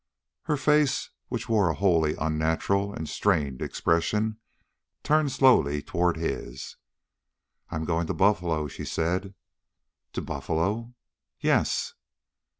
[0.45, 4.39] Her face, which wore a wholly unnatural and strained expression,
[5.03, 6.75] turned slowly toward his.
[7.69, 9.35] "I am going to Buffalo," she said.
[10.13, 10.95] "To Buffalo?"
[11.39, 11.93] "Yes."